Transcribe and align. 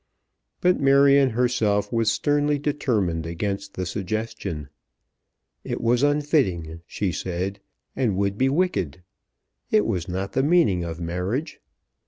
But 0.61 0.79
Marion 0.79 1.29
herself 1.29 1.93
was 1.93 2.11
sternly 2.11 2.57
determined 2.57 3.27
against 3.27 3.75
the 3.75 3.85
suggestion. 3.85 4.69
It 5.63 5.79
was 5.79 6.01
unfitting, 6.01 6.81
she 6.87 7.11
said, 7.11 7.59
and 7.95 8.17
would 8.17 8.35
be 8.35 8.49
wicked. 8.49 9.03
It 9.69 9.85
was 9.85 10.07
not 10.07 10.33
the 10.33 10.41
meaning 10.41 10.83
of 10.83 10.99
marriage. 10.99 11.59